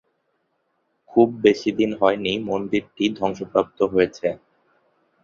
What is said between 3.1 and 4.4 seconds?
ধ্বংসপ্রাপ্ত হয়েছে।